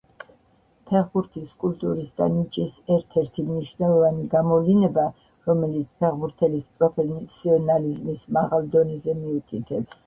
ფეხბურთის 0.91 1.51
კულტურის 1.63 2.07
და 2.21 2.29
ნიჭის 2.37 2.73
ერთ-ერთი 2.95 3.45
მნიშვნელოვანი 3.51 4.25
გამოვლინება, 4.33 5.05
რომელიც 5.51 5.95
ფეხბურთელის 6.03 6.73
პროფესიონალიზმის 6.81 8.29
მაღალ 8.41 8.71
დონეზე 8.79 9.19
მიუთითებს. 9.25 9.99